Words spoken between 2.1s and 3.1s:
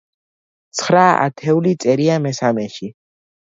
მესამეში.